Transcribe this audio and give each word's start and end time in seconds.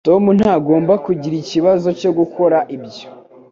Tom 0.07 0.23
ntagomba 0.37 0.93
kugira 1.05 1.35
ikibazo 1.43 1.87
cyo 1.99 2.11
gukora 2.17 2.57
ibyo 2.75 3.07